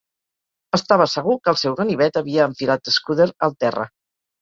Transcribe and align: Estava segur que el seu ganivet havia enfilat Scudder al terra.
Estava 0.77 1.07
segur 1.11 1.35
que 1.45 1.53
el 1.53 1.61
seu 1.65 1.77
ganivet 1.83 2.19
havia 2.25 2.51
enfilat 2.55 2.93
Scudder 2.99 3.33
al 3.51 3.59
terra. 3.67 3.91